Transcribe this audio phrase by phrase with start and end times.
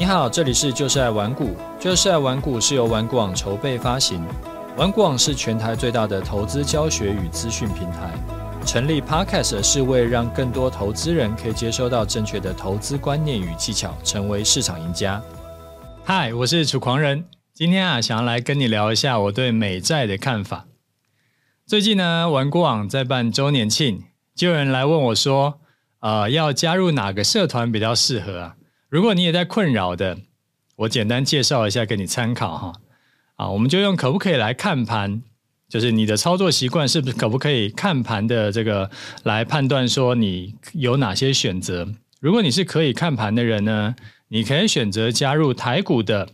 [0.00, 4.24] 你好，这里是就是爱玩股，就是爱玩股是由玩股网筹备发行，
[4.74, 8.10] 玩股网是全台最大的投资教学与资讯平台。
[8.64, 15.22] 成立 Podcast 是为让更多投资人可以接收到正确的投资观念与技巧，成为市场赢家。
[16.02, 20.64] 嗨，我是楚狂人，今天啊，想要来跟你聊一下我对美债的看法。
[21.66, 24.04] 最近呢，玩股网在办周年庆，
[24.34, 25.60] 就有人来问我说，
[26.00, 28.56] 呃，要加入哪个社团比较适合啊？
[28.90, 30.18] 如果你也在困扰的，
[30.78, 32.72] 我简单介绍一下给你参考哈。
[33.36, 35.22] 啊，我们就用可不可以来看盘，
[35.68, 38.90] 就是你的操作习惯是不是可不可以看盘的这个
[39.22, 41.86] 来判断说你有哪些选择。
[42.18, 43.94] 如果你是可以看盘的人呢，
[44.26, 46.28] 你可以选择加入台股的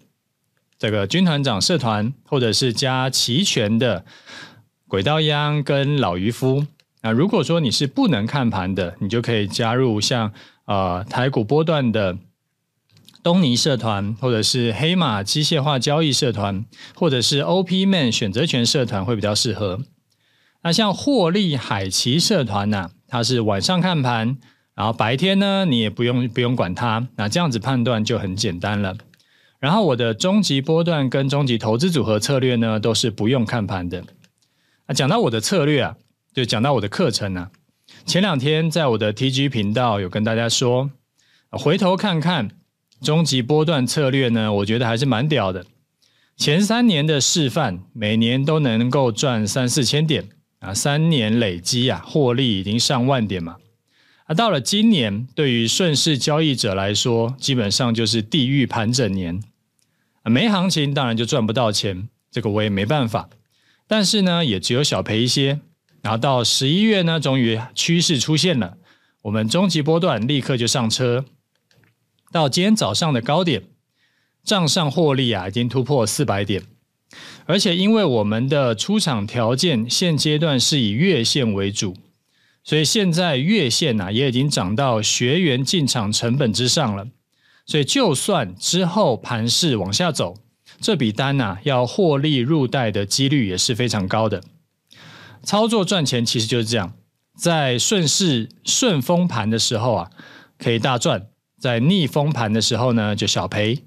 [0.78, 4.06] 这个军团长社团，或者是加期权的
[4.88, 6.64] 轨道央跟老渔夫。
[7.02, 10.32] 那如果说你是不能看盘的，你就可以加入像
[10.64, 12.16] 呃台股波段的。
[13.26, 16.64] 东尼社团，或者是黑马机械化交易社团，
[16.94, 19.80] 或者是 OP Man 选择权社团会比较适合。
[20.62, 24.38] 那像获利海奇社团呢、它是晚上看盘，
[24.76, 28.96] 然后白天呢你也不用不用管它，那这样子判断就很简单了。
[29.58, 34.04] 然后我的终极波段跟终极投资组合策略呢，都是不用看盘的。
[34.86, 35.96] 啊讲到我的策略啊，
[36.32, 37.50] 就讲到我的课程啊，
[38.04, 40.92] 前两天在我的 TG 频道有跟大家说，
[41.50, 42.50] 回头看看。
[43.02, 45.66] 终极波段策略呢，我觉得还是蛮屌的。
[46.36, 53.56] 前三年的示范，每年都能够赚三四千点啊，三年累积啊，获利已经上万点嘛。
[54.24, 59.42] 啊，到了今年，对于顺势交易者来说，基本上就是地狱盘整年。
[60.22, 63.30] 啊，没行情当然就赚不到钱，这个我也没办法。
[63.86, 65.60] 但是呢，也只有小赔一些。
[66.02, 68.76] 然后到十一月呢，终于趋势出现了，
[69.22, 71.24] 我们终极波段立刻就上车。
[72.36, 73.62] 到今天早上的高点，
[74.44, 76.62] 账上获利啊，已经突破四百点，
[77.46, 81.96] 而且因为我们的出场条件现阶段是以月线为主，
[82.62, 87.06] 所以现在月线啊也已经涨到学员进场成本之上了，
[87.64, 90.36] 所以就算之后盘势往下走，
[90.78, 94.42] 这笔单啊要获利入袋的几率也是非常高的。
[95.42, 96.92] 操作赚钱其实就是这样，
[97.38, 100.10] 在顺势顺风盘的时候啊，
[100.58, 101.28] 可以大赚。
[101.58, 103.82] 在逆风盘的时候呢，就小赔，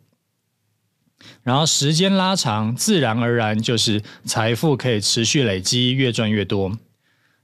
[1.43, 6.77] 然后时间拉长，自然而然就是财富可以持续累积，越赚越多。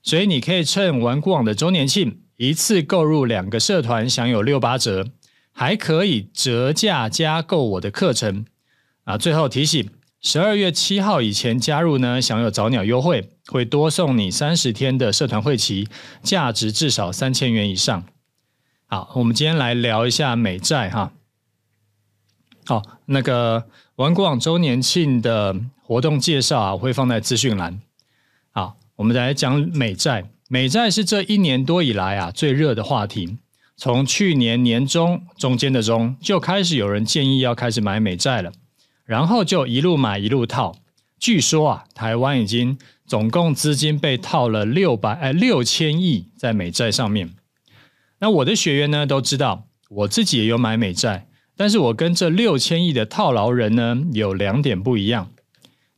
[0.02, 5.08] 所以你可以趁玩股网的周年庆，一次购入两个社团，享有六八折，
[5.52, 8.46] 还可以折价加购我的课程。
[9.04, 9.90] 啊，最后提醒，
[10.22, 15.88] 十二月七号以前加入呢，享有早鸟优惠，会多送你三十天的社团会期，
[16.24, 18.06] 价值至少三千元以上。
[18.96, 21.12] 好，我们今天来聊一下美债哈。
[22.66, 23.66] 好，那个
[23.98, 27.82] 玩股网周年庆的活动介绍啊，会放在资讯栏。
[28.52, 30.30] 好，我们来讲美债。
[30.48, 33.38] 美债是这一年多以来啊最热的话题。
[33.76, 38.54] 从去年年中中间的中就开始有人建议要开始买美债了，
[39.04, 40.74] 然后就一路买一路套。
[41.20, 47.34] 据说啊，台湾已经总共资金被套了六百哎六千亿在美债上面。
[48.26, 55.30] 那我的学员呢都知道，我自己也有买美债，但是我跟这六千亿的套牢人呢有两点不一样。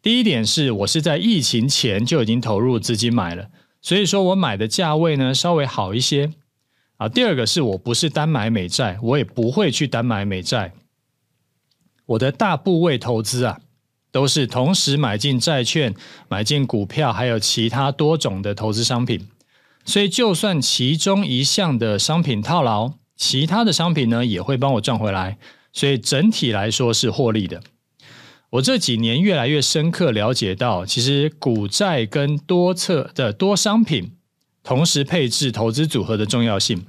[0.01, 3.47] 第一点是我是在疫情前就已经投入资金买了，
[3.81, 6.33] 所以说我买的价位呢稍微好一些。
[6.97, 10.73] 啊，第二个是我不是单买美债，我也不会去单买美债。
[12.07, 13.61] 我的大部位投资啊，
[14.11, 15.95] 都是同时买进债券、
[16.27, 19.29] 买进股票，还有其他多种的投资商品。
[19.87, 25.37] 所以，就算其中一项的商品套牢，其他的商品呢也会帮我赚回来。
[25.71, 27.63] 所以整体来说是获利的。
[28.49, 34.11] 我这几年越来越深刻了解到，其实股债跟多策的多商品
[34.61, 36.85] 同时配置投资组合的重要性。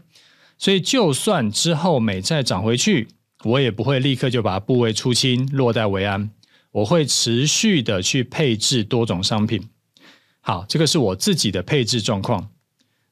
[0.59, 3.07] 所以，就算之后美债涨回去，
[3.45, 6.31] 我也不会立刻就把部位出清，落袋为安。
[6.73, 9.69] 我会持续的去配置多种商品。
[10.41, 12.51] 好，这个是我自己的配置状况。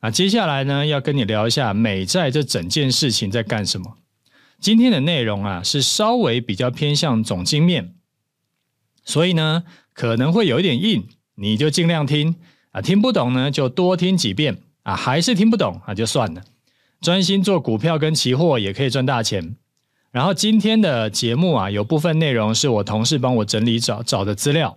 [0.06, 3.96] 那接下来呢，要跟你聊一下美债这整件事情在干什么。
[4.60, 7.92] 今天的内容啊，是稍微比较偏向总经面，
[9.04, 12.36] 所以呢，可能会有一点硬，你就尽量听
[12.70, 16.44] 啊，听不懂呢就多听几遍啊，还是听不懂啊就算了，
[17.00, 19.56] 专心做股票跟期货也可以赚大钱。
[20.12, 24.76] 然后今天的节目啊，有部分内容是我同事帮我整理找找的资料。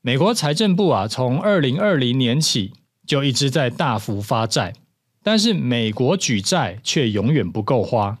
[0.00, 2.74] 美国财政部啊，从二零二零年起。
[3.08, 4.74] 就一直在大幅发债，
[5.22, 8.18] 但是美国举债却永远不够花。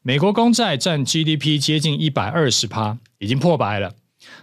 [0.00, 3.94] 美国公债占 GDP 接近一百二十趴，已经破百了。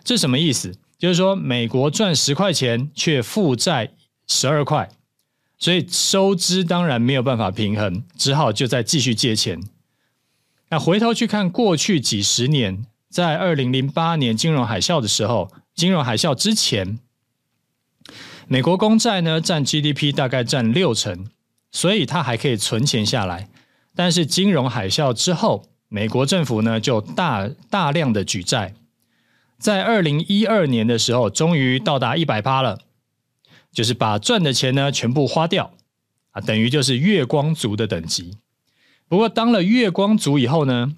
[0.04, 0.76] 这什么意思？
[1.00, 3.90] 就是说美国赚十块钱，却负债
[4.28, 4.90] 十二块，
[5.58, 9.60] 所以收支当然没有办法平衡，只好就再继续借钱。
[10.70, 17.00] 那回头去看过去几十年，在二零零八年金融海啸的时候，金融海啸之前，
[18.48, 21.28] 美国公债呢占 GDP 大概占六成，
[21.72, 23.50] 所以它还可以存钱下来。
[23.96, 28.76] 但是金融海啸之后，美国政府呢就大大量的举债，
[29.58, 32.80] 在二零一二年的时候，终于到达一百趴了，
[33.72, 35.74] 就是把赚的钱呢全部花掉
[36.32, 38.38] 啊，等于就是月光族的等级。
[39.08, 40.94] 不过当了月光族以后呢，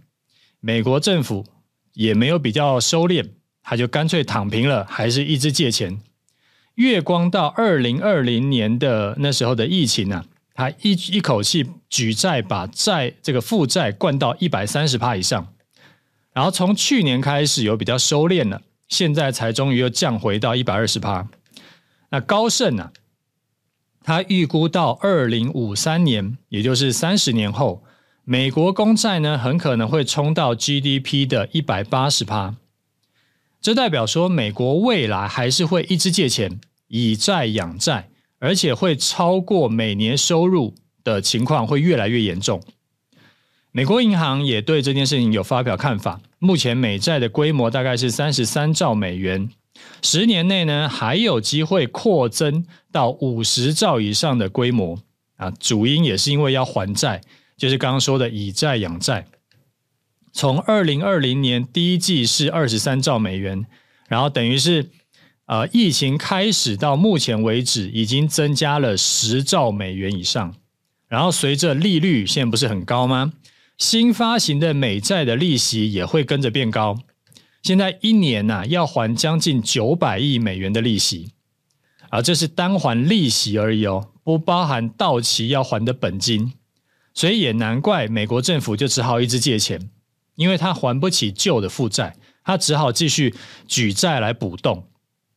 [0.59, 1.45] 美国政府
[1.93, 3.29] 也没有比较收敛，
[3.61, 6.01] 他就干脆躺平了，还是一直借钱。
[6.77, 10.25] 月光到二零二零年的那时候的疫情呢、啊？
[10.53, 15.53] 他一一口气举债，把债这个负债灌到一百三十趴以上，
[16.33, 21.27] 然后从去年开始有比较收敛了，现在才终于又降回到一百二十趴。
[22.11, 22.91] 那高盛呢、啊？
[24.03, 27.83] 他预估到二零五三年，也就是三十年后，
[28.23, 32.55] 美国公债呢很可能会冲到 GDP 的一百八十趴。
[33.59, 38.09] 这代表说，美国未来还是会一直借钱，以债养债。
[38.39, 42.61] 而且会超过每年收入的情况会越来越严重。
[43.71, 46.21] 美国银行也对这件事情有发表看法。
[46.37, 49.49] 目前美债的规模大概是三十三兆美元，
[50.03, 54.99] 十年内呢还有机会扩增到五十兆以上的规模
[55.37, 55.49] 啊。
[55.49, 57.21] 主因也是因为要还债，
[57.57, 59.25] 就是刚刚说的以债养债。
[60.31, 63.65] 从二零二零年第一季是二十三兆美元，
[64.07, 64.91] 然后等于是。
[65.47, 70.53] 呃，疫情开始到目前为止，已经增加了十兆美元以上。
[71.07, 73.31] 然后随着利率现在不是很高吗？
[73.77, 76.97] 新发行的美债的利息也会跟着变高。
[77.63, 81.31] 现在一年呐、啊，要还将近九百亿美元的利息，
[82.09, 86.53] 啊，这是单还利息而已哦，不包含到期要还的本金。
[87.13, 89.89] 所以也难怪美国政府就只好一直借钱，
[90.35, 93.33] 因为他还不起旧的负债，他只好继续
[93.65, 94.87] 举债来补洞。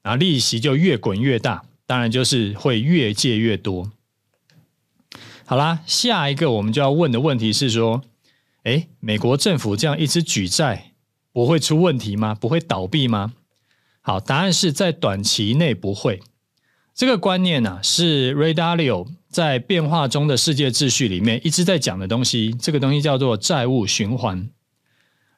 [0.03, 3.91] 然后利息就越滚越大，当然就是会越借越多。
[5.45, 8.03] 好啦，下一个我们就要问的问题是说，
[8.63, 10.93] 诶，美国政府这样一直举债，
[11.33, 12.35] 不会出问题吗？
[12.35, 13.35] 不会倒闭吗？
[14.01, 16.23] 好，答案是在短期内不会。
[16.95, 22.55] 这个观念呢、啊，是 Ray Dalio 在《变化中的世界秩序》里面一直在讲的东西。
[22.61, 24.49] 这个东西叫做债务循环。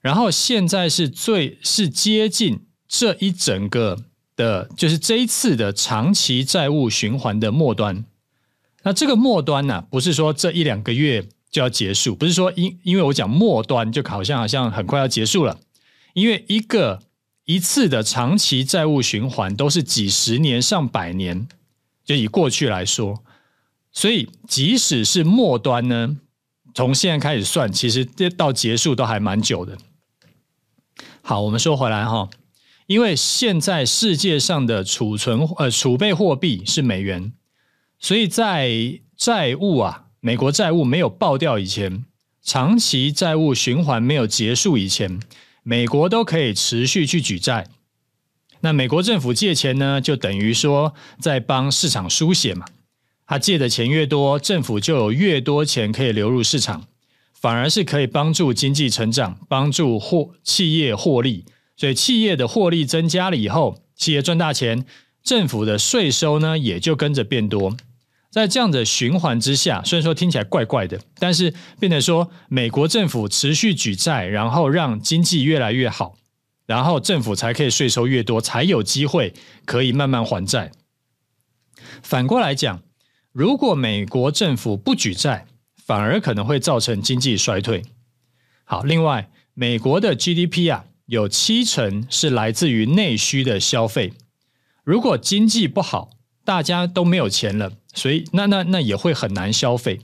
[0.00, 4.04] 然后现在是最是接近这一整个。
[4.36, 8.04] 的就是这一次的长期债务循环的末端，
[8.82, 15.58] 那这个末端呢、不是说这一两个月就要结束，不是说因因为我讲末端就好像好像很快要结束了，
[16.14, 17.02] 因为一个
[17.44, 21.46] 一次的长期债务循环都是几十年上百年，
[22.04, 23.22] 就以过去来说，
[23.92, 26.16] 所以即使是末端呢，
[26.74, 29.76] 从现在开始算，其实这到结束都还蛮久的。
[31.20, 32.28] 好，我们说回来哈。
[32.92, 37.32] 因为现在世界上的储存呃储备货币是美元，
[37.98, 42.04] 所以在债务啊，美国债务没有爆掉以前，
[42.42, 45.18] 长期债务循环没有结束以前，
[45.62, 47.66] 美国都可以持续去举债。
[48.60, 52.66] 那美国政府借钱呢，就等于说在帮市场输血嘛。
[53.26, 56.84] 他借的钱越多，政府就有越多钱可以流入市场，
[57.32, 61.46] 反而是可以帮助经济成长，帮助获企业获利。
[61.76, 64.84] 所以企业的获利增加了以后，企业赚大钱，
[65.22, 67.76] 政府的税收呢也就跟着变多。
[68.30, 76.16] 在这样的循环之下，虽然说听起来怪怪的，但是变成说美国政府持续举债，然后让经济越来越好，
[76.66, 79.34] 然后政府才可以税收越多，才有机会
[79.66, 80.72] 可以慢慢还债。
[82.02, 82.82] 反过来讲，
[83.32, 85.46] 如果美国政府不举债，
[85.84, 87.82] 反而可能会造成经济衰退。
[88.64, 90.84] 好，另外美国的 GDP 啊。
[91.12, 94.14] 有七成是来自于内需的消费。
[94.82, 96.08] 如果经济不好，
[96.42, 100.00] 大家都没有钱了，所以那那那也会很难消费。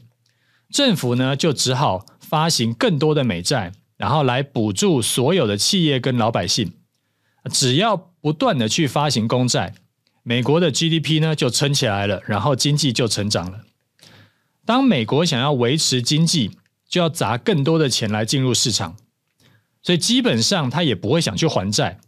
[0.70, 6.74] 政府呢就只好发行更多的美债，然后来补助所有的企业跟老百姓。
[7.50, 9.72] 只要不断的去发行公债，
[10.22, 13.60] 美国的 GDP 呢就撑起来了，然后经济就成长了。
[14.66, 16.50] 当美国想要维持经济，
[16.86, 18.96] 就要砸更多的钱来进入市场。
[19.88, 21.98] 所以基本上他也不会想去还债。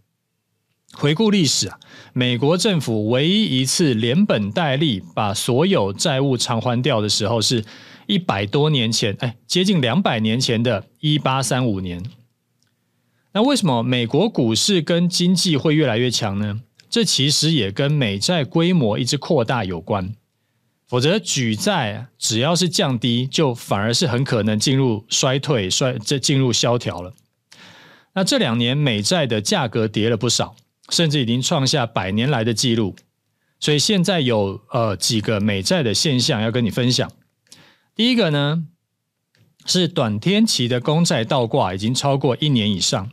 [0.92, 1.80] 回顾历史啊，
[2.12, 7.64] 美国政府唯一一次连本带利把所有债务偿还掉的时候，是
[8.06, 12.04] 一百多年前，哎，接近两百年前的一八三五年。
[13.32, 16.60] 那为什么美国股市跟经济会越来越强呢？
[16.90, 20.14] 这其实也跟美债规模一直扩大有关。
[20.86, 27.14] 否则举债只要是降低，就反而是很可能进入衰退、衰这进入萧条了。
[28.14, 30.56] 那这两年美债的价格跌了不少，
[30.88, 32.96] 甚至已经创下百年来的记录。
[33.60, 37.10] 所以现在有呃几个美债的现象要跟你分享。
[37.94, 38.64] 第一个呢
[39.66, 43.10] 是短天期的公债倒挂已经超过一年以上。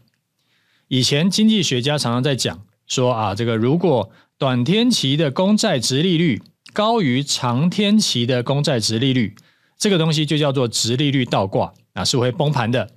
[0.88, 9.36] 以前经济学家常常在讲说啊，这个如果短天期的公债殖利率高于长天期的公债殖利率，
[9.78, 12.90] 这个东西就叫做殖利率倒挂，啊，是会崩盘的。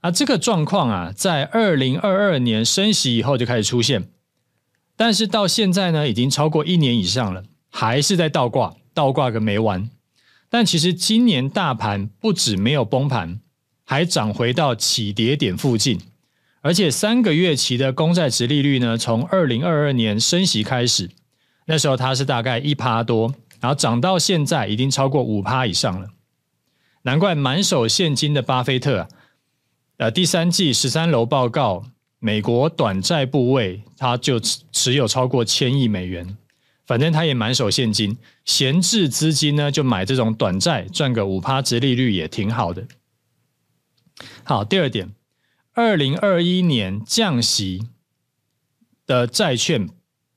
[0.00, 4.08] 啊，这个状况啊，在二零二二年升息以后就开始出现，
[4.96, 9.90] 但是到现在呢，已经超过一年以上了，还是在倒挂，倒挂个没完。
[10.48, 13.40] 但其实今年大盘不止没有崩盘，
[13.84, 16.00] 还涨回到起跌点附近，
[16.62, 21.10] 而且三个月期的公债殖利率呢，从二零二二年升息开始。
[21.66, 26.08] 那时候它是大概一趴多，然后涨到现在已经超过五趴以上了，
[27.02, 29.08] 难怪满手现金的巴菲特啊，
[29.98, 31.84] 呃，第三季十三楼报告，
[32.18, 36.36] 美国短债部位它就持持有超过千亿美元，
[36.86, 42.86] 反正他也满手现金，闲置资金呢就买这种短债赚个五趴值利率也挺好的。
[44.44, 45.12] 好，第二点，
[45.74, 47.88] 二零二一年降息
[49.06, 49.88] 的债券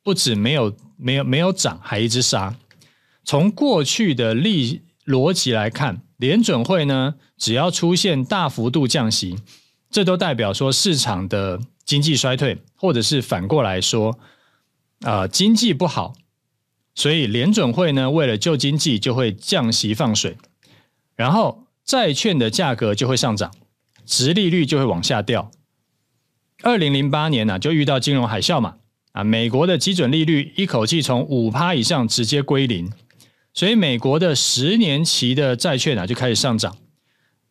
[0.03, 0.75] 不止没有。
[1.03, 2.55] 没有没有涨，还一直杀。
[3.25, 9.39] 从过去的历逻辑来看，联准会呢，只要出现大幅度降息，
[9.89, 14.19] 这都代表说市场的经济衰退，或者是反过来说，
[15.01, 16.13] 啊、经济不好，
[16.93, 20.37] 所以联准会呢，为了救经济，就会降息放水，
[21.15, 23.51] 然后债券的价格就会上涨，
[24.05, 25.49] 殖利率就会往下掉。
[26.61, 28.75] 二零零八年呢、啊，就遇到金融海啸嘛。
[29.13, 32.89] 啊，美国的基准利率一口气从五趴以上直接归零，
[33.53, 36.77] 所以美国的十年期的债券啊就开始上涨，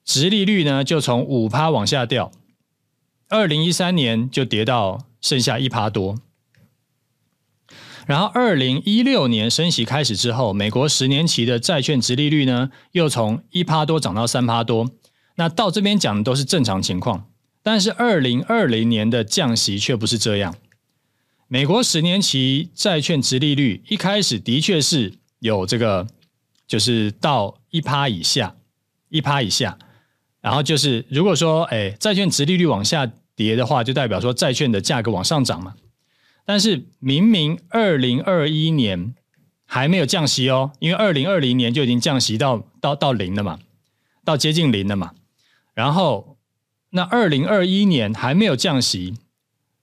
[0.04, 2.32] 殖利率呢就从五趴往下掉，
[3.28, 6.18] 二零一三年就跌到剩下一趴多，
[8.06, 14.90] 然后二零一六年升息开始之后，美国十年期的债券殖利率呢又从一趴多涨到三趴多，
[15.36, 17.26] 那到这边讲的都是正常情况，
[17.62, 20.56] 但是二零二零年的降息却不是这样。
[21.46, 26.06] 美国十年期债券殖利率一开始的确是有这个，
[26.66, 28.54] 就是到一趴以下，
[29.08, 29.76] 一趴以下，
[30.40, 35.74] 然后就是如果说，哎，债券殖利率往下跌的话，就代表说债券的价格往上涨嘛。
[36.44, 39.14] 但是明明二零二一年
[39.66, 43.58] 还没有降息哦，因为二零二零年就已经降息到到到零了嘛，
[44.24, 45.12] 到接近零了嘛。
[45.74, 46.38] 然后
[46.90, 49.16] 那二零二一年还没有降息。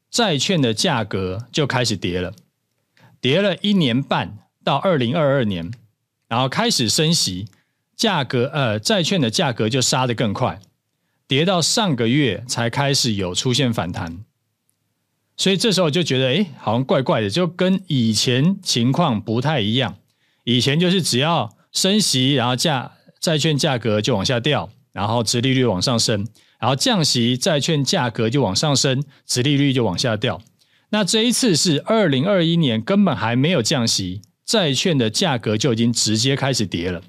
[0.09, 2.33] 债券的价格就开始跌了，
[3.19, 4.37] 跌了一年半
[4.67, 5.71] 到二零二二年，
[6.27, 7.47] 然后开始升息，
[7.95, 10.59] 价格呃债券的价格就杀得更快，
[11.25, 14.25] 跌到上个月才开始有出现反弹，
[15.37, 19.95] 所以这时候就觉得诶好像怪怪的，就跟以前情况不太一样。
[20.43, 26.27] 以前就是只要升息，然后价债券价格就往下掉，然后殖利率往上升。
[26.59, 30.41] 然后降息，债券价格就往上升，殖利率就往下掉。
[30.89, 37.03] 那这一次是二零二一年，根本还没有降息，债券的价格就已经直接开始跌了。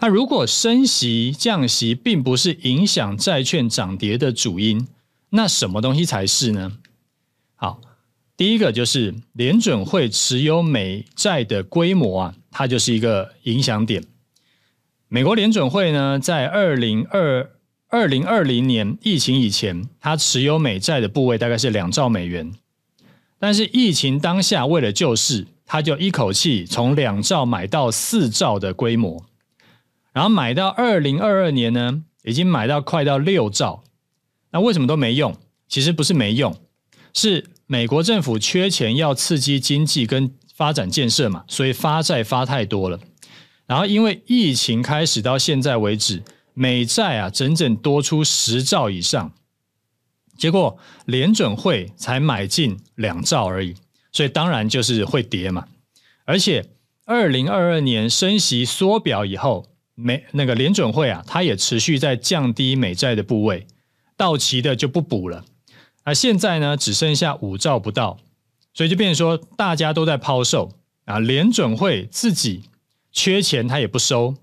[0.00, 4.86] 那如果升息、降息并不是影响债券涨跌的主因，
[5.30, 6.78] 那什么东西才是呢？
[7.54, 7.80] 好，
[8.36, 14.04] 第一个就是联准会持有美债的规模啊，它就是一个影响点。
[15.08, 17.52] 美国联准会呢，在二零二
[17.88, 22.52] 二零二零年疫情以前，它持有美债的部位大概是两兆美元，
[23.38, 29.26] 但是疫情当下为了救市，他就一口气从两兆买到四兆的规模，
[30.12, 33.82] 然后买到二零二二年呢，已经买到快到六兆。
[34.52, 35.36] 那为什么都没用？
[35.66, 36.56] 其实不是没用，
[37.12, 43.00] 是美国政府缺钱要刺激经济跟发展建设嘛，所以发债发太多了。
[43.66, 46.22] 然后因为疫情开始到现在为止。
[46.52, 49.32] 美债啊，整整多出十兆以上，
[50.36, 53.74] 结果联准会才买进两兆而已，
[54.14, 55.66] 所以当然就是会跌嘛。
[56.24, 56.64] 而且
[57.04, 63.66] 二零二二年升息缩表以后，美那个联准会啊，它也持续在降低美债的部位，
[64.16, 65.44] 到期的就不补了。
[66.04, 68.18] 而现在呢，只剩下五兆不到，
[68.72, 70.72] 所以就变成说大家都在抛售
[71.04, 72.64] 啊，联准会自己
[73.12, 74.36] 缺钱，它也不收。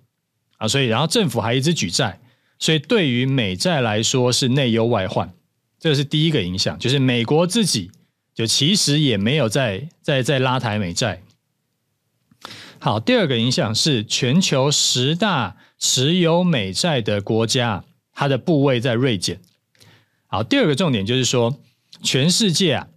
[0.58, 2.20] 啊，所以然后政府还一直举债，
[2.60, 5.34] 所以对于美债来说是内忧外患，
[5.80, 7.90] 这是第一个影响，就是美国自己
[8.34, 11.22] 就其实也没有在在在拉抬美债。
[12.80, 17.84] 好，第二个影响是全球十大持有美债的国家，
[18.14, 19.40] 它的部位在锐减。
[20.26, 21.60] 好，第二个重点就是说，
[22.02, 22.88] 全世界啊，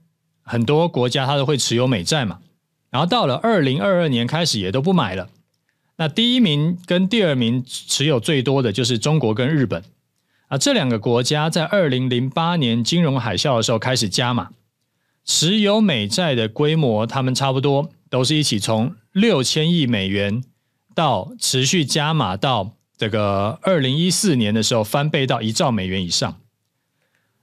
[0.42, 2.38] 很多国家它都会持有美债嘛，
[2.90, 5.28] 然后到了二零二二年开始也都不买了。
[5.96, 9.84] 那第一名跟第二名持有最多的就是中国跟日本
[10.48, 14.50] 啊，这两个国家在二零零八年金融海啸的时候开始加码
[15.24, 20.44] 持有美债的规模，他们差不多都是一起从六千亿美元
[20.94, 26.40] 到持续加码到这个二零一四年的时候翻倍到一兆美元以上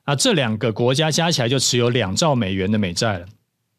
[0.03, 3.27] 啊，这两个国家加起来就持有两兆美元的美债了。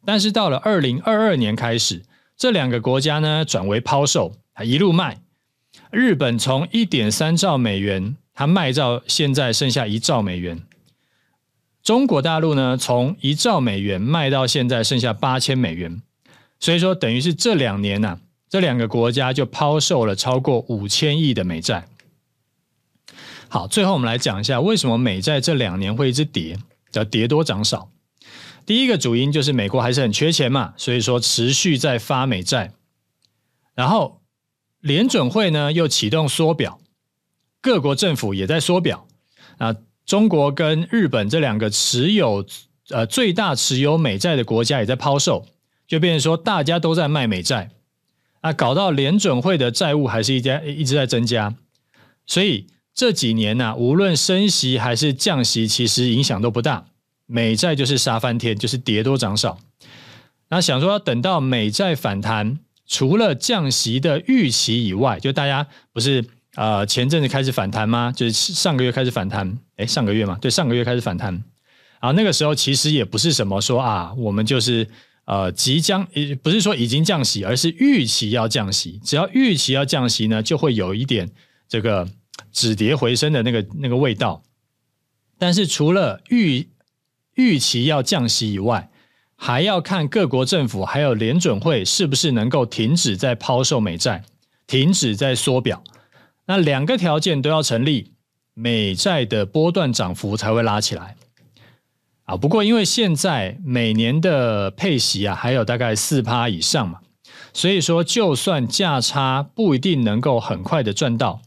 [0.04, 2.02] 但是到了二零二二年开始，
[2.36, 4.34] 这两个国家呢转为抛售。
[4.54, 5.22] 它一路卖，
[5.90, 10.60] 日本从一点三兆美元，它卖到现在剩下一兆美元。
[11.82, 16.00] 中国大陆呢，从一兆美元卖到现在剩下八千美元。
[16.60, 21.88] 所以说，等于是这两年呐、这两个国家就抛售了超过五千亿的美债。
[23.48, 26.58] 好，最后我们来讲一下为什么美债这两年会一直跌，
[26.90, 27.90] 叫跌多涨少。
[28.64, 32.72] 第一个主因就是美国还是很缺钱嘛，所以说持续在发美债，
[33.74, 34.20] 然后。
[34.82, 36.80] 联准会呢又启动缩表，
[37.60, 39.06] 各国政府也在缩表。
[39.58, 42.44] 啊，中国跟日本这两个持有
[42.90, 45.46] 呃最大持有美债的国家也在抛售，
[45.86, 47.70] 就变成说大家都在卖美债。
[48.40, 51.54] 啊，搞到联准会的债务还是一家一直在增加。
[52.26, 56.86] 所以这几年呢、啊，无论升息还是降息，其实影响都不大。
[57.26, 59.58] 美债就是杀翻天，就是跌多涨少。
[60.48, 62.58] 那想说等到美债反弹。
[62.84, 66.22] 除了降息的预期以外，就大家不是
[66.56, 68.12] 呃前阵子开始反弹吗？
[68.14, 71.42] 就是上个月开始反弹，上个月嘛，对，上个月开始反弹。
[72.00, 74.88] 啊，那个时候其实也不是什么说啊，我们就是
[75.24, 76.06] 呃即将，
[76.42, 79.00] 不是说已经降息，而是预期要降息。
[79.04, 81.30] 只要预期要降息呢，就会有一点
[81.68, 82.08] 这个
[82.50, 84.42] 止跌回升的那个那个味道。
[85.38, 86.68] 但是除了预
[87.34, 88.90] 预期要降息以外，
[89.36, 94.24] 还要看各国政府还有联准会是不是能够停止在抛售美债，
[94.66, 95.82] 停止在缩表。
[96.46, 98.11] 那两个条件都要成立，
[98.54, 101.16] 美债的波段涨幅才会拉起来。
[102.24, 107.00] 啊，不过因为现在每年的配息啊还有大概四趴以上嘛，
[107.52, 111.42] 所以说就算价差不一定能够很快的赚到，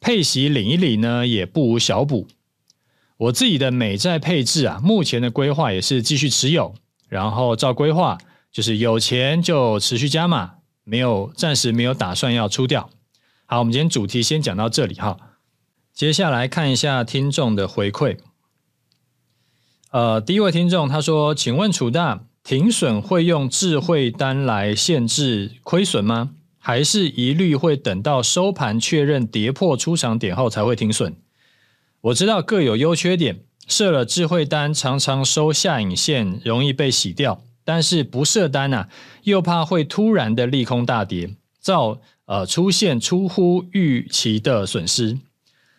[0.00, 2.26] 配息领一领呢也不无小补。
[3.18, 6.74] 我自己的美债配置啊，目前的规划也是继续持有。
[7.08, 8.18] 然后照规划，
[8.50, 12.90] 就是有钱就持续加码，没有暂时没有打算要出掉。
[13.46, 15.16] 好，我们今天主题先讲到这里哈。
[15.96, 18.18] 接下来看一下听众的回馈。
[19.90, 26.32] 呃，第一位听众他说：“请问楚大，停损会用智慧单来限制亏损吗？
[26.58, 31.14] 还是一律会等到收盘确认跌破出场点后才会停损？
[32.02, 38.88] 我知道各有优缺点。”设了智慧单，常常收下影线，容易被洗掉；但是不设单啊，
[39.22, 45.18] 又怕会突然的利空大跌，造呃出现出乎预期的损失。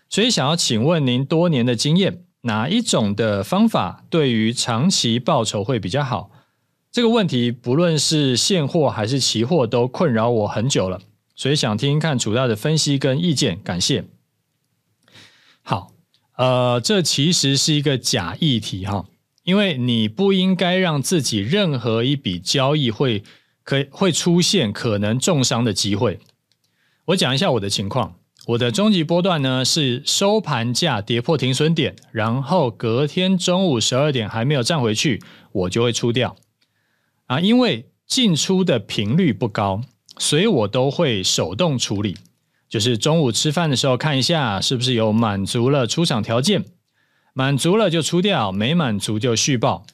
[0.10, 6.32] 所以想要请问您多年的经验，哪一种的方法对于长期报酬会比较好？
[6.91, 11.02] 这个问题不论是现货还是期货，都困扰我很久了，
[11.36, 14.06] 所以想听听看楚大的分析跟意见，感谢。
[15.62, 15.91] 好。
[16.38, 19.08] 呃，这其实是一个假议题哈，
[19.41, 23.24] 因为你不应该让自己任何一笔交易会
[23.63, 26.20] 可会出现可能重伤的机会。
[27.06, 28.16] 我讲一下我的情况，
[28.48, 36.34] 我的终极波段呢是收盘价跌破停损点，然后隔天中午十二点还没有站回去，我就会出掉。
[37.26, 39.82] 啊，因为进出的频率不高，
[40.18, 42.16] 所以我都会手动处理。
[42.70, 46.64] 就是中午吃饭的时候看一下是不是有满足了出场条件，
[47.34, 49.86] 满足了就出掉，没满足就续报，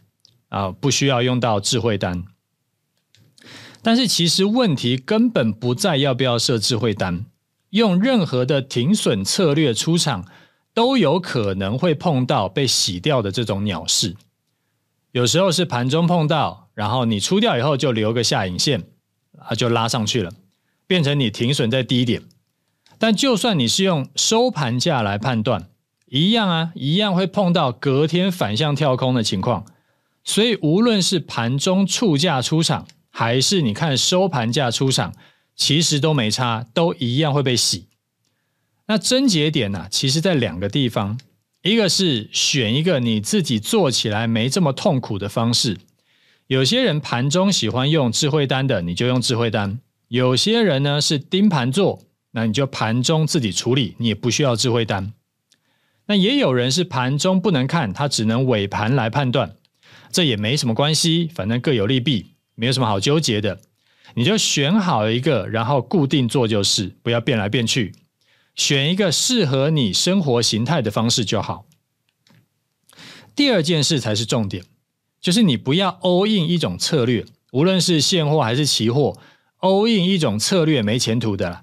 [0.49, 2.23] 啊，不需要用到智慧单。
[3.81, 7.25] 但是其实问题根本不在要不要设智慧单，
[7.73, 10.27] 用任何的停损策略出场
[10.75, 14.15] 都有可能会碰到被洗掉的这种鸟事。
[15.11, 18.83] 有时候是盘中碰到，然后你出掉以后就留个下影线，
[19.39, 20.31] 啊，就拉上去了，
[20.85, 22.21] 变成你停损在低点。
[22.99, 25.67] 但就算你是用收盘价来判断，
[26.05, 29.65] 一样啊，一样会碰到隔天反向跳空的情况。
[30.23, 35.13] 所以无论是盘中触价出场，还是你看收盘价出场，
[35.55, 37.87] 其实都没差，都一样会被洗。
[38.87, 41.19] 那症结点呢、其实在两个地方，
[41.61, 45.77] 一个是选一个你自己做起来没这么痛苦的方式。
[46.47, 55.13] 有些人盘中喜欢用智慧单的，你就用智慧单；有些人呢是盯盘做，那你就盘中自己处理，你也不需要智慧单。
[56.07, 59.55] 那也有人是盘中不能看，他只能尾盘来判断，
[60.11, 63.61] 这也没什么关系，反正各有利弊，没有什么好纠结的。
[64.15, 67.93] 你就选好一个，然后固定做就是，不要变来变去。
[68.55, 71.65] 选一个适合你生活形态的方式就好。
[73.35, 74.63] 第二件事才是重点，
[75.19, 79.17] 就是你不要 all in 一种策略，无论是现货还是期货
[79.59, 81.61] ，all in 一种策略没前途的。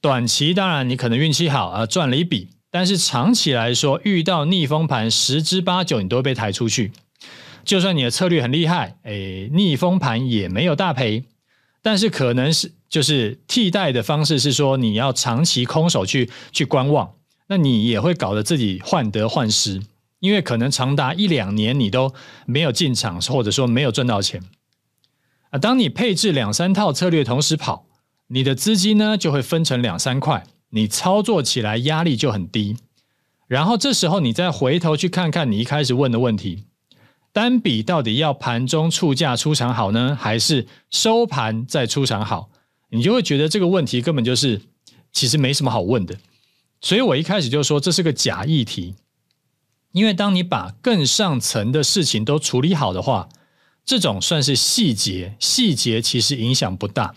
[0.00, 6.92] 短期当然你可能运气好啊，赚了一笔，但是长期来说，遇到逆风盘十之八九你都会被抬出去。
[7.64, 11.24] 就算你的策略很厉害，诶，逆风盘也没有大赔。
[11.82, 17.14] 但是可能是就是替代的方式是说，你要长期空手去去观望，
[17.48, 19.82] 那你也会搞得自己患得患失，
[20.20, 22.14] 因为可能长达一两年你都
[22.46, 24.40] 没有进场，或者说没有赚到钱
[25.50, 25.58] 啊。
[25.58, 27.86] 当你配置两三套策略同时跑，
[28.28, 32.76] 你的资金呢就会分成两三块，你操作起来压力就很低。
[33.48, 36.64] 然后这时候你再回头去看看你一开始问的问题。
[37.32, 42.50] 单笔到底要盘中出价出场好呢，还是收盘再出场好？
[42.90, 44.60] 你就会觉得这个问题根本就是
[45.12, 46.14] 其实没什么好问的。
[46.82, 48.96] 所以我一开始就说这是个假议题，
[49.92, 53.30] 因为当你把更上层的事情都处理好的话，
[53.82, 57.14] 这种算是细节，细节其实影响不大。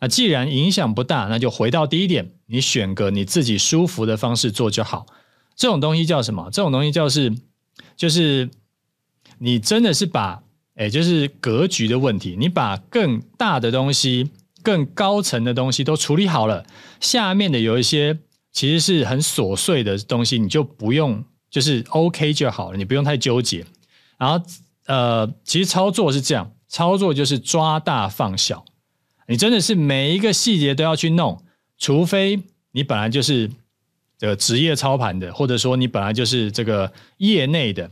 [0.00, 5.06] 啊既然影响不大，那就回到第一点，你选个你自己舒服的方式做就好。
[5.56, 6.50] 这种东西叫什么？
[6.52, 7.34] 这种东西叫是
[7.96, 8.50] 就是。
[9.42, 10.42] 你真的是把，
[10.74, 14.28] 诶，就是格局的问题，你把更大的东西、
[14.62, 16.66] 更高层的东西都处理好了，
[17.00, 18.18] 下面的有一些
[18.52, 23.64] 其实是很琐碎的东西，你就不用，就是 OK 就好了，你不用太纠结。
[24.18, 24.44] 然后，
[24.84, 28.62] 呃，其实操作是这样，操作就是抓大放小，
[29.26, 31.42] 你真的是每一个细节都要去弄，
[31.78, 32.38] 除非
[32.72, 33.50] 你本来就是
[34.18, 37.90] 这个职业操盘的，或者说你本来就是这个业内的。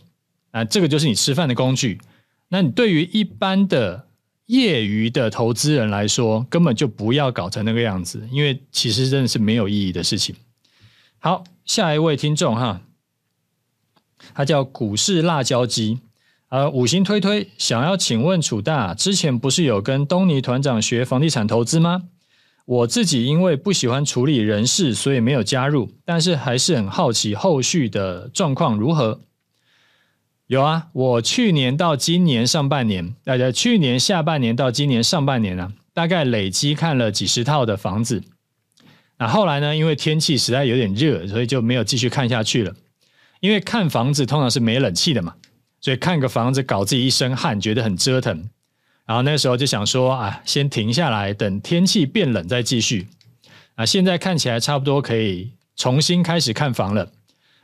[0.59, 2.01] 啊，这个就是你吃饭的工具。
[2.49, 4.07] 那你对于一般的
[4.47, 10.35] 业余的投资人来说，根本就不要搞成那个样子，因为其实真的是没有意义的事情。
[11.19, 12.81] 好，下一位听众哈，
[14.35, 16.01] 他叫股市辣椒鸡，
[16.49, 22.05] 呃，五星推推，想要请问楚大，之前不是有跟东尼团长学房地产投资吗？
[22.65, 29.21] 我自己因为不喜欢处理人事，所以没有加入，但是还是很好奇后续的状况如何。
[30.49, 38.23] 有啊，我去年到今年上半年，大家去年下半年到今年上半年啊，大概累积看了几十套的房子。
[39.19, 42.75] 那后来呢，因为天气实在有点热，所以就没有继续看下去了。
[43.41, 45.35] 因为看房子通常是没冷气的嘛，
[45.83, 48.49] 所以看个房子搞自己一身汗，觉得很折腾。
[49.05, 53.09] 然后那时候就想说啊，先停下来，等天气变冷再继续。
[53.75, 57.13] 啊，现在看起来差不多可以重新开始看房了。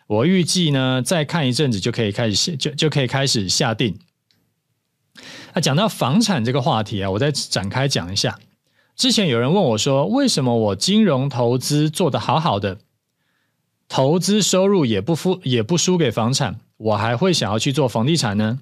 [0.07, 3.99] 我预计呢，再看一阵子就可以开始，就就可以开始下定。
[5.55, 8.39] 那讲到房产这个话题啊，我再展开讲一下。
[8.97, 12.79] 之前有人问我说，为什么我金融投资做得好好的，
[13.89, 18.61] 投资收入也不输也不输给房产，我还会想要去做房地产呢？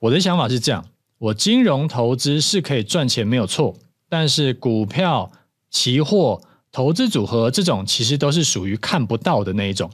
[0.00, 0.86] 我的想法是这样：
[1.18, 3.74] 我金融投资是可以赚钱没有错，
[4.08, 5.32] 但是股票、
[5.70, 9.90] 期货、投资组合这种，其实都是属于看不到的那一种。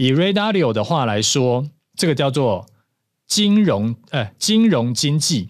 [0.00, 2.66] 以 Ray Dalio 的话来说，这个叫做
[3.26, 5.48] 金融，呃，金融经济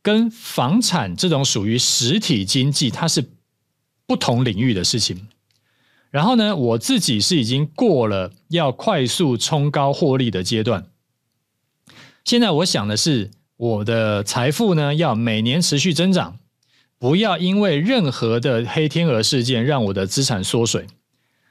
[0.00, 3.28] 跟房产这种属于实体经济，它是
[4.06, 5.28] 不同领域的事情。
[6.10, 10.86] 然后呢，我自己是已经过了要快速冲高获利的阶段。
[12.24, 16.38] 现在我想的是，我的财富呢要每年持续增长，
[16.98, 20.86] 不要因为任何的黑天鹅事件让我的资产缩水。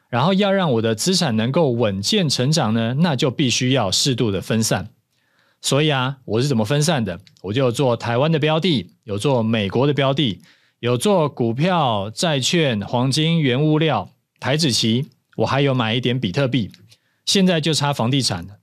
[0.10, 4.90] 然后要让我的资产能够稳健成长呢，那就必须要适度的分散。
[5.62, 7.20] 所以啊，我是怎么分散的？
[7.42, 10.40] 我就做台湾的标的，有做美国的标的，
[10.80, 16.72] 有做股票、债券、黄金、原物料、台指期，我还有买一点比特币。
[17.26, 18.58] 现在就差房地产了。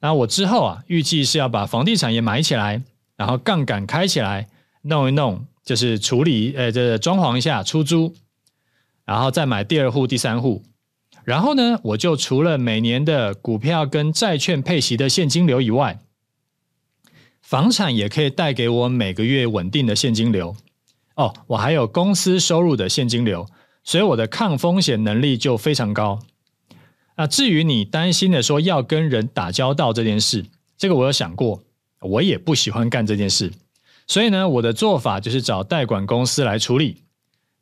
[0.00, 2.80] 那我之后啊，预计是要把房地产也买起来，
[3.16, 4.48] 然后杠杆开起来，
[4.82, 8.14] 弄一弄，就是处理，呃，这装潢一下，出租，
[9.10, 10.62] 然后再买第二户、第三户。
[11.24, 15.98] 然后呢，我就除了每年的股票跟债券配息的现金流以外，
[17.42, 20.54] 房产也可以带给我每个月稳定的现金流。
[21.16, 23.48] 哦，我还有公司收入的现金流，
[23.82, 26.20] 所以我的抗风险能力就非常高。
[27.16, 30.46] 那至于你担心的说要跟人打交道这件事，
[30.78, 31.60] 这个我有想过，
[32.00, 33.52] 我也不喜欢干这件事。
[34.06, 37.02] 所以呢，我的做法就是找代管公司来处理。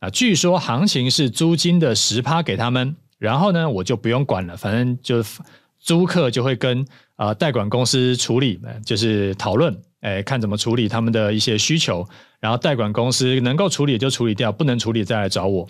[0.00, 5.24] 啊，据说行情是租金的十趴给他们，然后呢，我就不用管了，反正就
[5.80, 12.06] 租客就会跟啊、代管公司处理，就是讨论，哎，看怎么处理他们的一些需求，
[12.38, 15.68] 然后代管公司能够处理就处理掉，不能处理再来找我。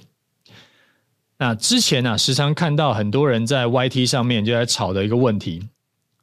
[1.39, 5.63] 那之前呢、啊，时常看到很多人在 YT 上面就在吵的一个问题，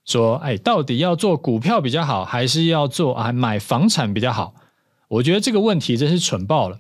[0.06, 4.54] 说，哎，到底要做股票比较好，还是要做啊买房产比较好？
[5.08, 6.78] 我觉得这个问题真是蠢爆了。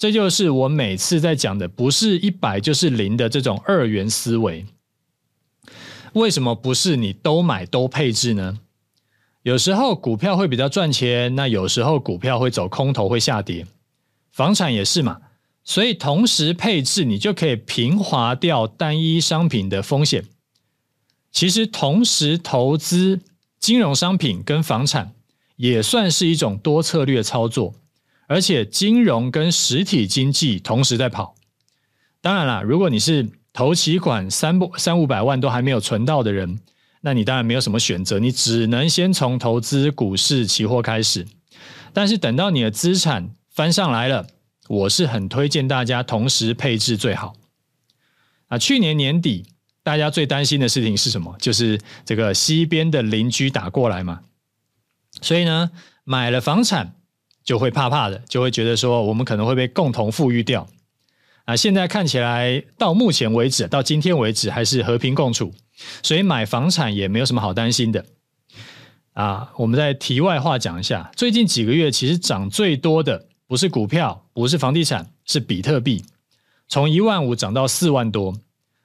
[0.00, 4.64] 这就是我每次在讲的，不是一百就是零的这种二元思维。
[6.14, 8.60] 为什么不是你都买都配置呢？
[9.42, 13.66] 有时候股票会比较赚钱，那有时候股票会走空头会下跌，
[14.30, 15.20] 房产也是嘛。
[15.64, 20.24] 所以同时配置，你就可以平滑掉单一商品的风险。
[21.30, 23.20] 其实同时投资
[23.58, 25.12] 金融商品跟房产，
[25.56, 27.74] 也算是一种多策略操作。
[28.30, 31.34] 而且金融跟实体经济同时在跑，
[32.20, 36.60] 当然啦，如果你是头期款三不三五百万都还没有存到的人，
[37.00, 41.26] 那你当然没有什么选择，你只能先从投资股市期货开始。
[41.92, 44.28] 但是等到你的资产翻上来了，
[44.68, 47.34] 我是很推荐大家同时配置最好。
[48.46, 49.44] 啊，去年年底
[49.82, 51.34] 大家最担心的事情是什么？
[51.40, 54.20] 就是这个西边的邻居打过来嘛。
[55.20, 55.72] 所以呢，
[56.04, 56.94] 买了房产。
[57.42, 60.68] 就会怕怕的，就会觉得说我们可能会被共同富裕掉
[61.46, 61.56] 啊！
[61.56, 65.52] 现在看起来，到目前为止，到今天为止还是和平共处，
[66.02, 68.04] 所以买房产也没有什么好担心的
[69.14, 69.52] 啊！
[69.56, 76.04] 我们在题外话讲一下，最近几个月其实涨最多的不是股票，不是房地产，是比特币，
[76.68, 78.34] 从一万五涨到四万多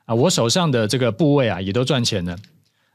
[0.05, 0.15] 啊！
[0.15, 2.37] 我手上的这个部位啊，也都赚钱了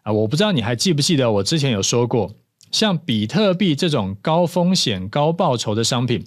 [0.03, 0.11] 啊！
[0.11, 2.35] 我不知道你还记不记得我之前有说过。
[2.71, 6.25] 像比特币这种高风险高报酬的商品，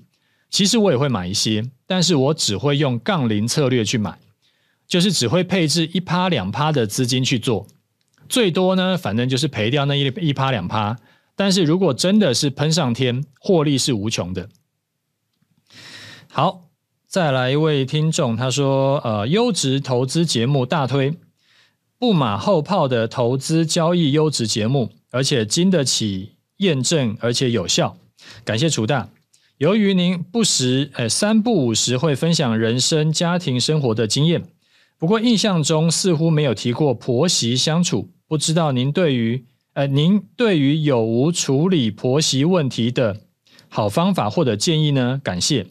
[0.50, 4.18] 其实我也会买一些，但是我只会用杠铃策略去买，
[4.88, 7.66] 就是只会配置一趴两趴的资金去做，
[8.28, 10.98] 最多呢，反正就是赔掉那一一趴两趴。
[11.36, 14.50] 但是如果真的是喷上天，获利是无穷的。
[16.30, 16.70] 好，
[17.08, 21.16] 再来一位听众，他说：“呃，优质投资节目大推，
[21.98, 27.98] 不马后炮的投资交易优质节目，而且经得起。”验证而且有效，
[28.46, 29.10] 感谢楚大。
[29.58, 34.44] 由于您不时呃三不五时会分享人生家庭生活的经验，
[34.98, 43.22] 不过印象中似乎没有提过婆媳相处，不知道您对于呃您对于有无处理婆媳问题的
[43.68, 45.20] 好方法或者建议呢？
[45.22, 45.66] 感谢。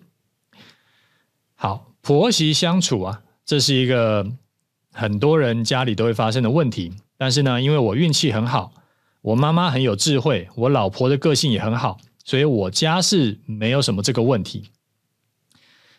[1.54, 4.26] 好，婆媳相处啊，这是一个
[4.92, 8.74] 很多人家里都会发生的问题，但是呢，因为我运气很好。
[9.22, 14.70] 我妈妈很有智慧，我老婆的个性也很好，所以我家是没有什么这个问题。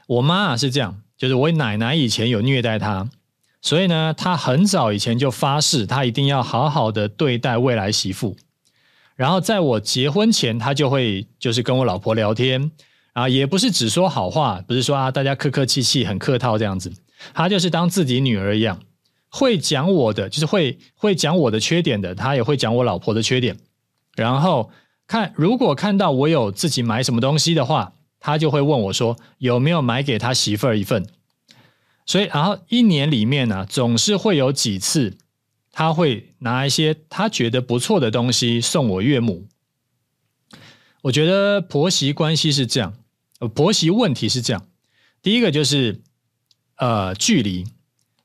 [0.08, 3.10] 我妈啊是这样，就是我奶奶以前有虐待她，
[3.62, 8.36] 所以呢，她很早以前就发誓，她一定要好好的对待未来媳妇。
[9.16, 12.72] 然后在我结婚前，她就会就是跟我老婆聊天
[13.14, 16.92] 啊，也不是只说好话，不是说啊大家客客气气很客套这样子，
[17.34, 18.82] 她就是当自己女儿一样。
[19.36, 23.58] 会讲我的，就是会会讲我的缺点的，他也会讲我老婆的缺点。
[24.16, 24.70] 然后
[25.08, 31.08] 看，如果看到我有自己买什么东西的话，他就会问我说有没有买给他媳妇儿一份。
[32.06, 35.18] 所以，然后一年里面呢，总是会有几次，
[35.72, 39.48] 他会拿一些他觉得不错的东西送我岳母。
[41.02, 42.94] 我觉得婆媳关系是这样，
[43.56, 44.68] 婆媳问题是这样。
[45.24, 46.04] 第一个就是
[46.78, 47.66] 呃距离。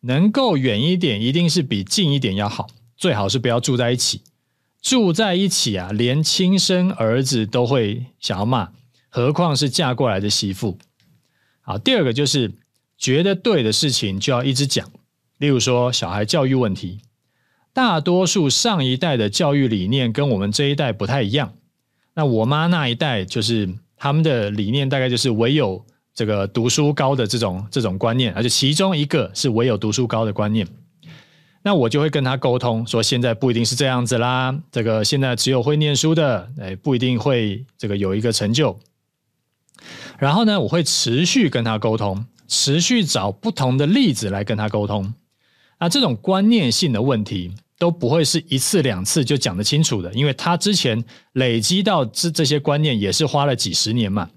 [0.00, 2.68] 能够远一点，一定是比近一点要好。
[2.96, 4.22] 最好是不要住在一起。
[4.80, 8.70] 住在一起啊，连亲生儿子都会想要骂，
[9.08, 10.78] 何况是嫁过来的媳妇。
[11.60, 12.52] 好，第二个就是
[12.96, 14.88] 觉得对的事情就要一直讲。
[15.38, 17.00] 例如说，小孩教育问题，
[17.72, 21.54] 大多数上一代的教育理念跟我们这一代不太一样。
[22.14, 25.84] 那我妈那一代就是他们的理念，大概就是唯有。
[26.18, 30.66] 这个读书高的这种这种观念，而且其中一个是唯有读书高的观念，
[31.62, 34.52] 那我就会跟他沟通说，现在不一定是这样子啦。
[34.72, 38.76] 这个现在只有会念书的，哎，不一定会这个有一个成就。
[40.18, 45.14] 然后呢，我会持续跟他沟通，持续找不同的例子来跟他沟通。
[45.78, 51.04] 那这种观念性的问题都不会是一次两次就讲得清楚的，因为他之前
[51.34, 54.28] 累积到这这些观念也是花了几十年嘛。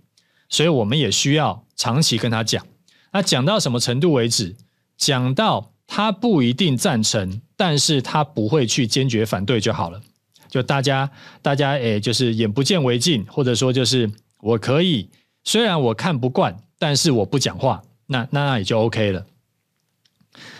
[0.53, 2.63] 所以我们也需要长期跟他讲，
[3.11, 4.55] 那讲到什么程度为止？
[4.97, 9.99] 讲到他不一定赞成，但是他不会去坚决反对就好了。
[10.47, 11.09] 就大家
[11.41, 15.09] 大家诶，就是眼不见为净，或者说就是我可以，
[15.43, 19.25] 虽然我看不惯，但是我不讲话，那那也就 OK 了。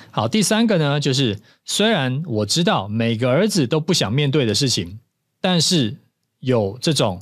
[0.10, 5.00] 好，第三个呢，就是虽然我知道每个儿子都不想面对的事情，
[5.40, 5.98] 但是
[6.40, 7.22] 有这种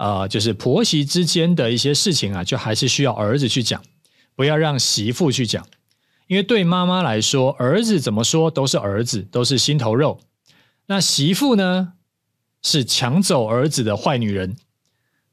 [0.00, 3.82] 呃，就是婆媳之间的一些事情啊，就还是需要儿子去讲，
[4.34, 5.66] 不要让媳妇去讲，
[6.26, 10.18] 因为对妈妈来说，儿子怎么说都是儿子，都是心头肉。
[10.86, 11.92] 那媳妇呢，
[12.62, 14.56] 是抢走儿子的坏女人，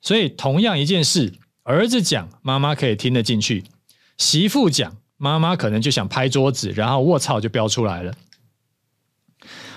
[0.01, 3.63] 所以同样一件事，儿子讲，妈妈可以听得进去，
[4.17, 4.97] 媳妇讲。
[5.15, 8.13] 妈妈可能就想拍桌子，然后卧槽就飙出来了。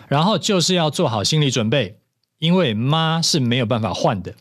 [0.09, 2.01] 然后就是要做好心理准备，
[2.39, 4.35] 因为妈是没有办法换的。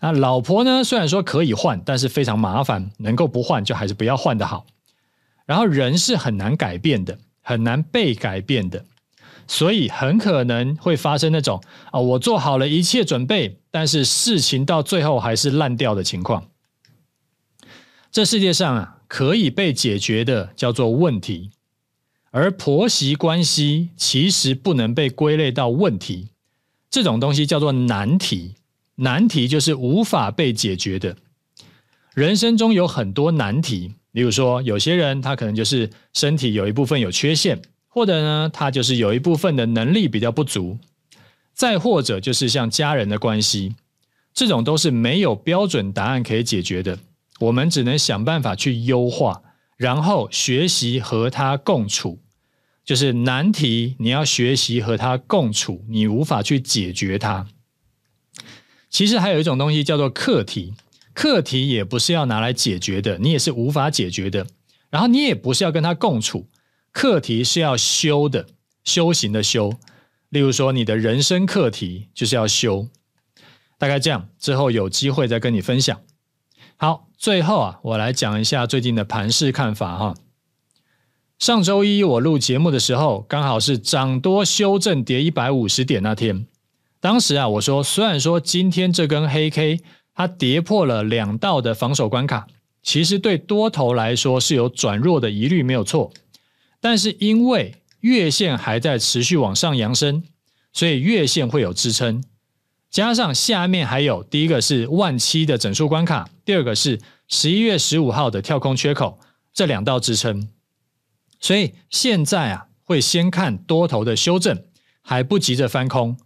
[0.00, 0.84] 那老婆呢？
[0.84, 4.66] 虽然说可以换，但是非常麻烦，能够不换就还是不要换的好。
[5.44, 8.84] 然后人是很难改变的，很难被改变的，
[9.46, 16.48] 所以很可能会发生那种啊，我做好了一切准备，但是事情到最后还是烂掉的情况。
[18.10, 18.92] 这世界上啊。
[19.08, 21.52] 可以被解决的叫做问题，
[22.32, 26.30] 而婆媳关系其实不能被归类到问题，
[26.90, 28.56] 这种东西叫做难题。
[28.96, 31.16] 难题就是无法被解决的。
[32.14, 40.78] 人生中有很多难题，例如说，有些人他可能就是身体有一部分有缺陷，或者呢，他就是有一部分的能力比较不足，
[41.52, 43.74] 再或者就是像家人的关系，
[44.32, 46.98] 这种都是没有标准答案可以解决的。
[47.40, 49.42] 我们只能想办法去优化，
[49.76, 52.18] 然后学习和他共处。
[52.82, 57.46] 就是难题，你要学习和他共处，你无法去解决它。
[58.96, 60.72] 其实还有一种东西叫做课题，
[61.12, 64.46] 课题也不是要拿来解决的，你也是无法解决的。
[64.88, 66.46] 然后你也不是要跟他共处，
[66.92, 68.46] 课题是要修的，
[68.84, 69.74] 修行的修。
[70.30, 72.88] 例如说，你的人生课题就是要修。
[73.76, 76.00] 大概这样，之后有机会再跟你分享。
[76.78, 80.14] 好，最后啊，我来讲一下最近的盘势看法哈。
[81.38, 86.46] 上周一我录节目的时候，刚好是涨多修正跌一百五十点那天。
[87.06, 89.78] 当时啊，我说虽然说今天这根黑 K
[90.12, 92.48] 它跌破了两道的防守关卡，
[92.82, 96.12] 其实对多头来说是有转弱的疑虑，没有错。
[96.80, 100.24] 但是因为月线还在持续往上扬升，
[100.72, 102.24] 所以月线会有支撑。
[102.90, 109.20] 加上下面还有第一个是万七的整数关卡，第二个是十一月十五号的跳空缺口，
[109.54, 110.48] 这两道支撑。
[111.38, 114.64] 所以现在啊，会先看多头的修正，
[115.02, 116.16] 还不急着翻空。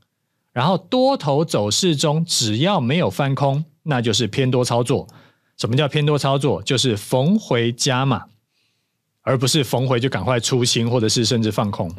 [0.52, 5.06] 然后多头走势中，只要没有翻空，那就是偏多操作。
[5.56, 6.62] 什么叫偏多操作？
[6.62, 8.24] 就是逢回加码，
[9.22, 11.94] 而不是逢回就赶快出清，或者是甚至放空。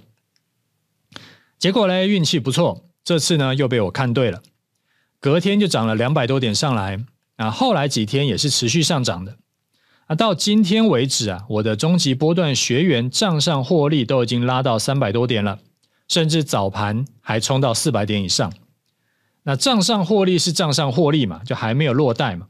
[1.59, 4.41] 结果嘞，运气不错，这次呢又被我看对了。
[5.19, 9.37] 隔天就涨了两百多点上来啊，后来几天也是持续上涨的
[10.07, 15.59] 啊，到今天为止啊，我的终极波段学员账上获利都已经拉到三百多点了，
[16.11, 18.51] 甚至早盘还冲到四百点以上。
[19.43, 22.47] 那账上获利是账上获利嘛，就还没有落袋嘛，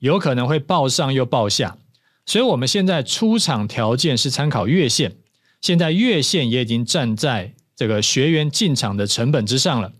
[0.00, 1.78] 有可能会报上又报下，
[2.26, 5.14] 所以我们现在出场条件是参考月线，
[5.60, 9.92] 现在月线也已经站在这个学员进场的成本之上了。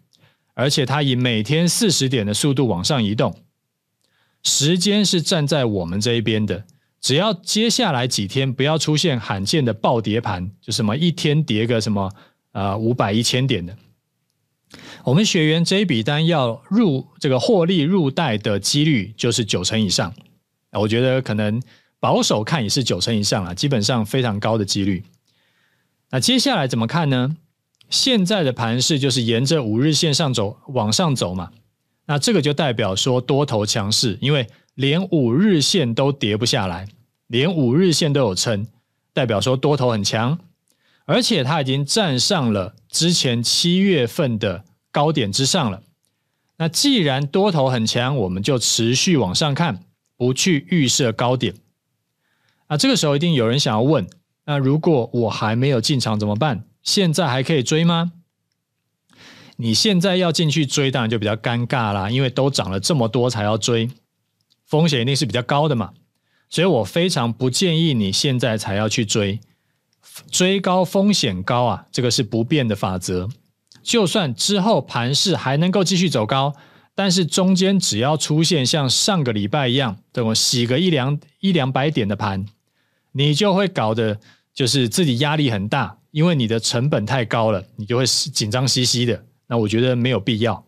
[0.55, 3.39] 而且它以每天四十点的速度往上移动，
[4.43, 6.65] 时间是站在我们这一边的。
[7.01, 12.11] 只要接下来几天不要出现罕见的暴跌盘，就什么一天跌个什么
[12.55, 13.77] 啊五百一千点的，
[15.05, 20.15] 我们学员这一笔单要入这个获利入袋的几率就是九成以上。
[20.73, 21.61] 我觉得可能
[22.01, 25.05] 保守看也是九成以上了，基本上非常高的几率。
[26.11, 27.37] 那接下来怎么看呢？
[27.91, 31.51] 现在的盘势就是沿着五日线上走，往上走嘛。
[32.07, 36.89] 那这个就代表说多头强势，因为连五日线都跌不下来，
[37.27, 38.67] 连五日线都有撑，
[39.13, 40.39] 代表说多头很强，
[41.07, 45.83] 而且它已经站上了之前七月份的高点之上了。
[46.57, 49.85] 那既然多头很强，我们就持续往上看，
[50.17, 51.55] 不去预设高点。
[52.67, 54.07] 啊这个时候一定有人想要问：
[54.47, 56.65] 那如果我还没有进场怎么办？
[56.83, 58.13] 现在还可以追吗？
[59.57, 63.91] 你现在要进去追，当然就比较尴尬啦，因为都涨了这么多才要追，
[64.65, 65.93] 风险一定是比较高的嘛。
[66.49, 69.41] 所以我非常不建议你现在才要去追，
[70.31, 73.29] 追高风险高啊，这个是不变的法则。
[73.83, 76.55] 就算之后盘势还能够继续走高，
[76.95, 82.47] 但是中间只要出现像上个礼拜一样这种洗个一两一两百点的盘，
[83.13, 84.19] 你就会搞得
[84.55, 89.25] 就是自己压力很大，因为你的成本太高了，你就会紧张兮兮的。
[89.49, 90.65] 那我觉得没有必要。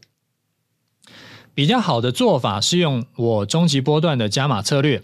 [1.55, 5.01] 比较好的做法是用我终极波段的加码策略，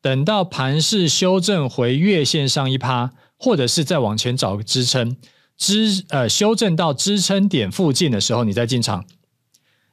[0.00, 5.16] 等到盘势修正回月线上一趴，或者是再往前找个支撑，
[5.56, 9.04] 支呃修正到支撑点附近的时候，你再进场。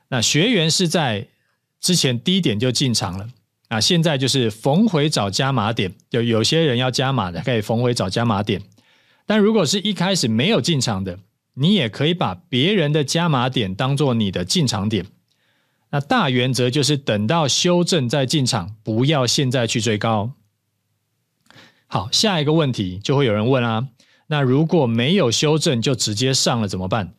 [0.10, 1.28] 那学员是在
[1.80, 3.30] 之前低点就进场了，
[3.70, 8.62] 啊，现在就是逢回找加码点，就有些人要加码的可以逢回找加码点，
[9.26, 11.20] 但如果是一开始没有进场的，
[11.56, 15.06] 你也可以把别人的加码点当做你的进场点。
[15.91, 20.32] 那大原则就是等到修正再进场，不要现在去追高。
[21.96, 23.88] 好，下一个问题就会有人问啊，
[24.28, 27.14] 那如果没有修正就直接上了怎么办？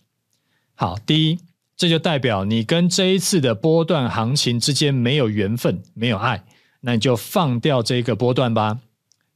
[0.75, 1.39] 好，第一，
[1.79, 6.45] 这就代表你跟这一次的波段行情之间没有缘分，没有爱，
[6.83, 8.79] 那你就放掉这个波段吧，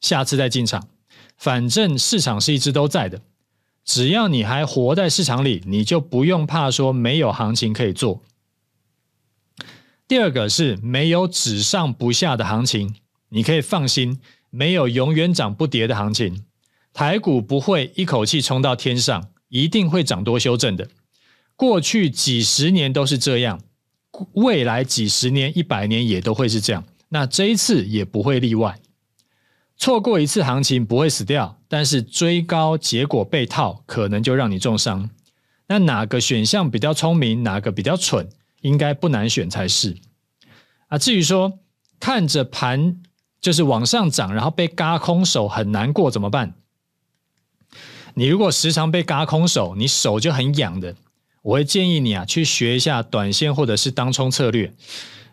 [0.02, 0.88] 下次再进场。
[1.38, 3.22] 反正市场是一直都在的，
[3.82, 8.20] 只要你还活在市场里，你就不用怕说没有行情可以做。
[10.06, 12.94] 第二个是没有只上不下的行情，
[13.30, 14.20] 你可以放心，
[14.50, 16.44] 没有永远涨不跌的行情。
[16.92, 20.88] 台股不会一口气冲到天上，一定会涨多修正的。
[21.56, 23.60] 过去几十年都是这样，
[24.32, 26.84] 未来几十年、一百年也都会是这样。
[27.10, 28.80] 那这一次也不会例外。
[29.76, 35.10] 错过一次行情不会死掉，但是追高结果被套，可能就让你重伤。
[35.68, 38.28] 那哪个选项比较聪明，哪个比较蠢？
[38.62, 39.96] 应该不难选才是
[40.88, 40.98] 啊。
[40.98, 41.60] 至于说
[41.98, 43.00] 看着盘
[43.40, 46.54] 就是往上涨，然后被嘎空手很难过怎么办？
[48.14, 50.94] 你如果时常被嘎空手，你手就很痒的。
[51.42, 54.72] 我会建议你啊，去学一下短线或者是当冲策略。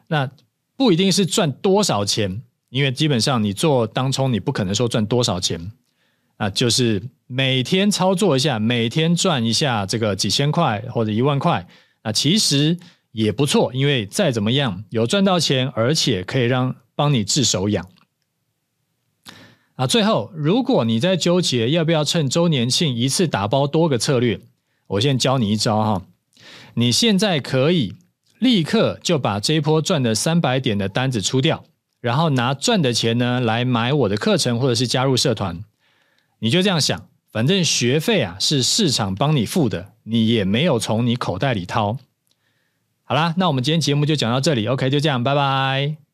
[0.08, 0.30] 那
[0.76, 5.72] 不一定是赚多少钱，因为基本上你做当冲，你不可能说赚多少钱
[6.38, 11.68] 啊，就是每天操作一下，每天赚一下这个几千块或者一万块
[12.02, 12.78] 啊，其实。
[13.14, 17.84] 也不错，因为再怎么样有赚到钱，而且可以让帮你治手痒。
[19.78, 24.40] 啊，最后，如果你在纠结要不要趁周年庆一次打包多个策略，
[24.88, 26.02] 我现在教你一招哈。
[26.74, 27.94] 你现在可以
[28.40, 31.64] 立刻就把这一波赚的三百点的单子出掉，
[32.02, 35.64] 然后拿赚的钱呢来买我的课程或者是加入社团。
[36.40, 42.00] 你就这样想，反正学费啊是市场帮你付的，你也没有从你口袋里掏。
[43.04, 46.07] 好啦，那我们今天节目就讲到这里，OK，就这样，拜拜。